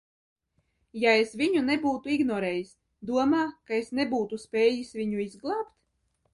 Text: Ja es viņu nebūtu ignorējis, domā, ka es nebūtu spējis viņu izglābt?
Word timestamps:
Ja 1.01 1.11
es 1.25 1.33
viņu 1.41 1.61
nebūtu 1.67 2.11
ignorējis, 2.15 2.73
domā, 3.11 3.43
ka 3.69 3.79
es 3.83 3.95
nebūtu 4.01 4.43
spējis 4.47 4.93
viņu 5.01 5.25
izglābt? 5.31 5.75